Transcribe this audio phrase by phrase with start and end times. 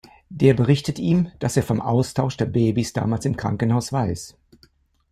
[0.31, 4.35] Der berichtet ihm, dass er vom Austausch der Babys damals im Krankenhaus weiß.